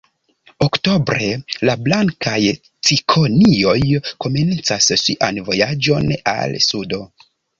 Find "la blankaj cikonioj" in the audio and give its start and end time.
1.69-3.75